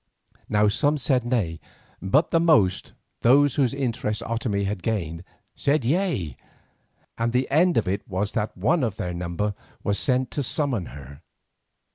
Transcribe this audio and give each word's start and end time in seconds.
Now 0.49 0.67
some 0.67 0.97
said 0.97 1.25
nay, 1.25 1.59
but 2.01 2.31
the 2.31 2.39
most, 2.39 2.93
those 3.21 3.53
whose 3.53 3.71
interest 3.71 4.23
Otomie 4.23 4.65
had 4.65 4.81
gained, 4.81 5.23
said 5.53 5.85
yea, 5.85 6.35
and 7.19 7.33
the 7.33 7.47
end 7.51 7.77
of 7.77 7.87
it 7.87 8.07
was 8.07 8.31
that 8.31 8.57
one 8.57 8.83
of 8.83 8.95
their 8.97 9.13
number 9.13 9.53
was 9.83 9.99
sent 9.99 10.31
to 10.31 10.41
summon 10.41 10.87
her. 10.87 11.21